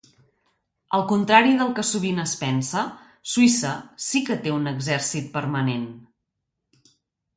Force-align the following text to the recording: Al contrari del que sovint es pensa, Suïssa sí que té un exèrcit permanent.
Al 0.99 1.03
contrari 1.11 1.51
del 1.59 1.75
que 1.79 1.83
sovint 1.89 2.21
es 2.23 2.33
pensa, 2.41 2.83
Suïssa 3.35 3.75
sí 4.09 4.23
que 4.31 4.41
té 4.47 4.55
un 4.57 4.73
exèrcit 4.75 5.33
permanent. 5.37 5.89